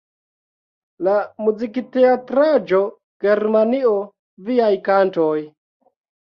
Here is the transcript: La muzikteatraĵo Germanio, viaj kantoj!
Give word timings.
La 1.07 1.11
muzikteatraĵo 1.47 2.79
Germanio, 3.27 3.93
viaj 4.49 4.71
kantoj! 4.91 5.37